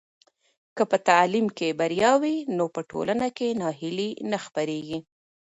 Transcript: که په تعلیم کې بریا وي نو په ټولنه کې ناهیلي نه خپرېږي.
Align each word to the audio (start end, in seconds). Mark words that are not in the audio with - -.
که 0.75 0.83
په 0.91 0.97
تعلیم 1.09 1.47
کې 1.57 1.77
بریا 1.79 2.11
وي 2.21 2.37
نو 2.57 2.65
په 2.75 2.81
ټولنه 2.91 3.27
کې 3.37 3.47
ناهیلي 3.61 4.09
نه 4.31 4.37
خپرېږي. 4.45 4.99